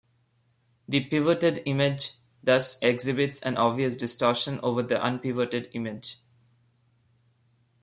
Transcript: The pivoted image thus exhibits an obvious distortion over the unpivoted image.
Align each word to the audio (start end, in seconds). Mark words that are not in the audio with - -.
The 0.87 1.01
pivoted 1.05 1.59
image 1.67 2.15
thus 2.43 2.79
exhibits 2.81 3.39
an 3.43 3.55
obvious 3.55 3.95
distortion 3.95 4.59
over 4.63 4.81
the 4.81 4.97
unpivoted 4.99 5.69
image. 5.73 6.17